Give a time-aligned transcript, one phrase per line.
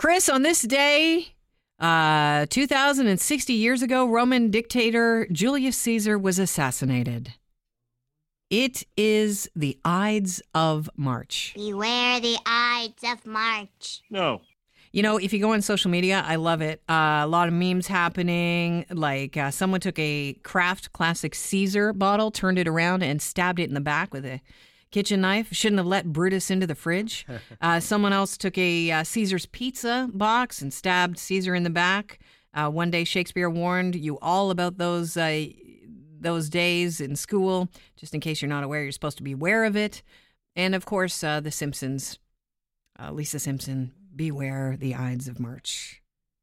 [0.00, 1.34] Chris, on this day,
[1.78, 7.34] uh, 2060 years ago, Roman dictator Julius Caesar was assassinated.
[8.48, 11.52] It is the Ides of March.
[11.54, 14.00] Beware the Ides of March.
[14.08, 14.40] No.
[14.90, 16.80] You know, if you go on social media, I love it.
[16.88, 18.86] Uh, a lot of memes happening.
[18.90, 23.68] Like uh, someone took a Kraft Classic Caesar bottle, turned it around, and stabbed it
[23.68, 24.40] in the back with a
[24.90, 25.48] kitchen knife.
[25.52, 27.26] Shouldn't have let Brutus into the fridge.
[27.60, 32.18] Uh, someone else took a uh, Caesar's pizza box and stabbed Caesar in the back.
[32.54, 35.46] Uh, one day, Shakespeare warned you all about those uh,
[36.20, 37.68] those days in school.
[37.96, 40.02] Just in case you're not aware, you're supposed to be aware of it.
[40.56, 42.18] And of course, uh, The Simpsons.
[42.98, 46.02] Uh, Lisa Simpson, beware the Ides of March.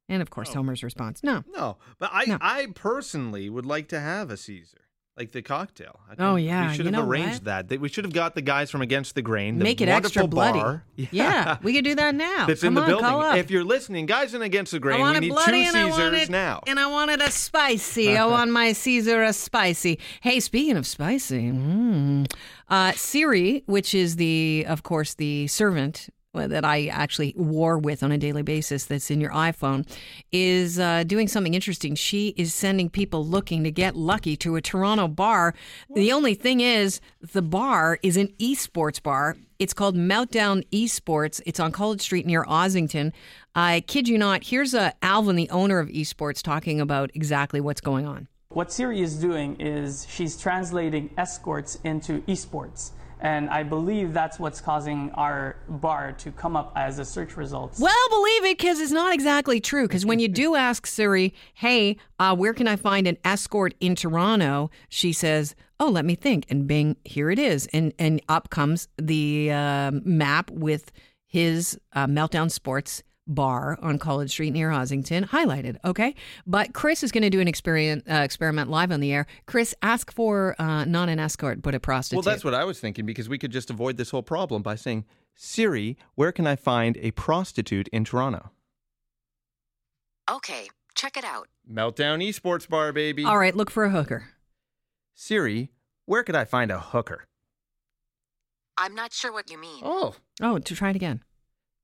[0.10, 0.56] And of course, Oh.
[0.56, 1.44] Homer's response, no.
[1.54, 2.38] No, but I No.
[2.42, 4.87] I personally would like to have a Caesar,
[5.18, 6.00] like the cocktail.
[6.10, 7.68] I Oh, yeah, we should you have arranged what?
[7.70, 7.80] that.
[7.80, 9.58] We should have got the guys from Against the Grain.
[9.58, 10.60] The Make it extra bloody.
[10.60, 10.84] bar.
[10.96, 11.58] Yeah.
[11.64, 12.46] we could do that now.
[12.46, 13.06] that's Come in the on, building.
[13.06, 13.38] call up.
[13.38, 15.78] If you're listening, guys in Against the I Grain, want we need bloody two and
[15.78, 16.62] I want Caesars it, now.
[16.68, 18.16] and I wanted a spicy.
[18.18, 20.00] I want my Caesar a spicy.
[20.22, 22.32] Hey, speaking of spicy, mm,
[22.70, 26.10] uh, Siri, which is the, of course, the servant
[26.46, 29.88] that I actually war with on a daily basis that's in your iPhone,
[30.32, 31.96] is uh, doing something interesting.
[31.96, 35.56] She is sending people looking to get lucky to a Toronto bar.
[35.96, 39.38] The only thing is, the bar is an esports bar.
[39.60, 41.42] It's called Meltdown Esports.
[41.46, 43.12] It's on College Street near Ossington.
[43.56, 44.44] I kid you not.
[44.44, 48.28] Here's uh, Alvin, the owner of Esports, talking about exactly what's going on.
[48.50, 52.92] What Siri is doing is she's translating escorts into esports.
[53.20, 57.80] And I believe that's what's causing our bar to come up as a search results.
[57.80, 59.88] Well, believe it because it's not exactly true.
[59.88, 63.96] Because when you do ask Siri, hey, uh, where can I find an escort in
[63.96, 64.70] Toronto?
[64.90, 66.46] She says, oh, let me think.
[66.50, 67.68] And bing, here it is.
[67.74, 70.92] And, and up comes the uh, map with
[71.26, 75.78] his uh, Meltdown Sports bar on College Street near Ossington highlighted.
[75.86, 76.16] Okay.
[76.46, 79.28] But Chris is going to do an experiment, uh, experiment live on the air.
[79.46, 82.26] Chris, ask for uh, not an escort, but a prostitute.
[82.26, 84.76] Well, that's what I was thinking because we could just avoid this whole problem by
[84.76, 88.52] saying, Siri, where can I find a prostitute in Toronto?
[90.30, 91.48] Okay, check it out.
[91.72, 93.24] Meltdown Esports Bar, baby.
[93.24, 93.56] All right.
[93.56, 94.30] Look for a hooker.
[95.16, 95.72] Siri,
[96.06, 97.26] where could I find a hooker?
[98.78, 99.82] I'm not sure what you mean.
[99.84, 100.16] Oh.
[100.42, 101.24] Oh, to try it again.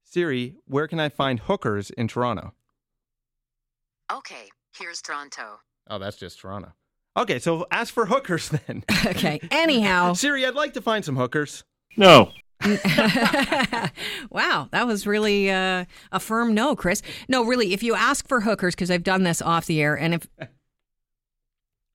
[0.04, 2.54] Siri, where can I find hookers in Toronto?
[4.12, 5.60] Okay, here's Toronto.
[5.90, 6.74] Oh, that's just Toronto.
[7.18, 8.84] Okay, so ask for hookers then.
[9.06, 9.40] Okay.
[9.52, 10.14] Anyhow.
[10.14, 11.64] Siri, I'd like to find some hookers.
[11.98, 12.32] No.
[14.30, 17.02] wow, that was really uh, a firm no, Chris.
[17.28, 20.14] No, really, if you ask for hookers, because I've done this off the air, and
[20.14, 20.48] if I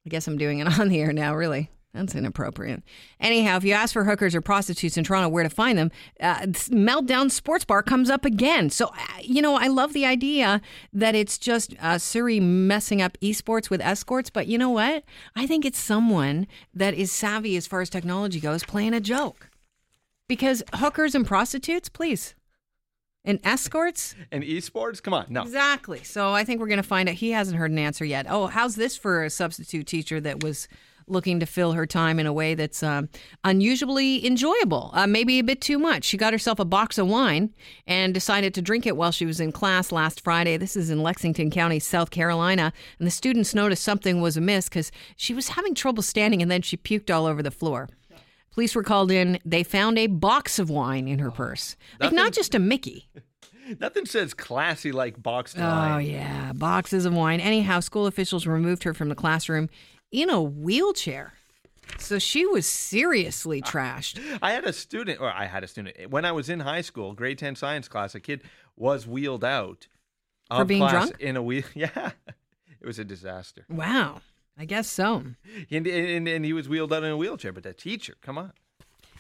[0.08, 1.70] guess I'm doing it on the air now, really.
[1.98, 2.84] That's inappropriate.
[3.18, 6.42] Anyhow, if you ask for hookers or prostitutes in Toronto, where to find them, uh,
[6.42, 8.70] Meltdown Sports Bar comes up again.
[8.70, 10.60] So, uh, you know, I love the idea
[10.92, 14.30] that it's just uh, Siri messing up esports with escorts.
[14.30, 15.02] But you know what?
[15.34, 19.50] I think it's someone that is savvy as far as technology goes playing a joke.
[20.28, 22.36] Because hookers and prostitutes, please.
[23.24, 24.14] And escorts?
[24.30, 25.02] And esports?
[25.02, 25.42] Come on, no.
[25.42, 26.04] Exactly.
[26.04, 27.16] So I think we're going to find out.
[27.16, 28.26] He hasn't heard an answer yet.
[28.28, 30.68] Oh, how's this for a substitute teacher that was
[31.10, 33.08] looking to fill her time in a way that's um,
[33.44, 34.90] unusually enjoyable?
[34.94, 36.04] Uh, maybe a bit too much.
[36.04, 37.54] She got herself a box of wine
[37.86, 40.56] and decided to drink it while she was in class last Friday.
[40.56, 42.72] This is in Lexington County, South Carolina.
[42.98, 46.62] And the students noticed something was amiss because she was having trouble standing and then
[46.62, 47.88] she puked all over the floor.
[48.52, 49.38] Police were called in.
[49.44, 51.76] They found a box of wine in her purse.
[52.00, 53.08] Like, not just a Mickey.
[53.80, 55.92] Nothing says classy like boxed Oh, wine.
[55.92, 56.52] Oh, yeah.
[56.54, 57.38] Boxes of wine.
[57.38, 59.68] Anyhow, school officials removed her from the classroom
[60.10, 61.34] in a wheelchair.
[61.98, 64.20] So she was seriously trashed.
[64.42, 67.14] I had a student, or I had a student, when I was in high school,
[67.14, 68.42] grade 10 science class, a kid
[68.76, 69.88] was wheeled out
[70.54, 71.20] For being class drunk?
[71.20, 71.64] in a wheel.
[71.74, 72.12] Yeah.
[72.80, 73.64] It was a disaster.
[73.68, 74.20] Wow.
[74.56, 75.24] I guess so.
[75.70, 78.52] And, and, and he was wheeled out in a wheelchair, but the teacher, come on.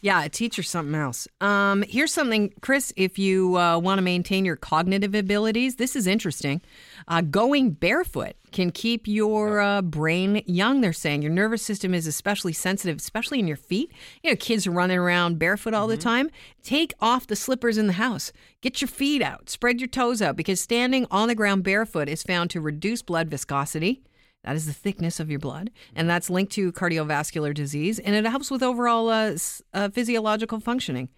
[0.00, 1.26] Yeah, a teacher's something else.
[1.40, 6.06] Um, here's something, Chris, if you uh, want to maintain your cognitive abilities, this is
[6.06, 6.60] interesting.
[7.08, 11.22] Uh, going barefoot can keep your uh, brain young, they're saying.
[11.22, 13.92] Your nervous system is especially sensitive, especially in your feet.
[14.22, 16.30] You know, kids are running around barefoot all the time.
[16.62, 18.32] Take off the slippers in the house.
[18.60, 19.50] Get your feet out.
[19.50, 23.28] Spread your toes out because standing on the ground barefoot is found to reduce blood
[23.28, 24.02] viscosity.
[24.48, 28.24] That is the thickness of your blood, and that's linked to cardiovascular disease, and it
[28.24, 29.36] helps with overall uh,
[29.74, 31.10] uh, physiological functioning.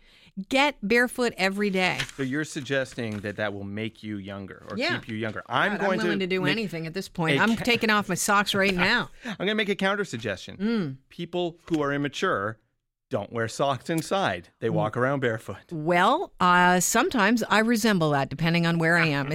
[0.48, 1.98] Get barefoot every day.
[2.16, 4.98] So you're suggesting that that will make you younger or Yeah.
[4.98, 5.44] keep you younger.
[5.48, 7.40] I'm God, going willing to, do make- anything at this point.
[7.40, 9.10] I'm ca- taking off my socks right now.
[9.24, 10.56] I'm going to make a counter suggestion.
[10.56, 10.96] Mm.
[11.08, 12.58] People who are immature
[13.10, 14.48] don't wear socks inside.
[14.60, 15.56] They walk around barefoot.
[15.72, 19.26] Well, uh, sometimes I resemble that, depending on where I am.